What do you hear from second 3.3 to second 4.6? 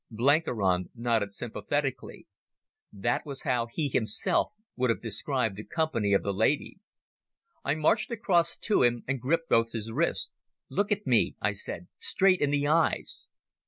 how he himself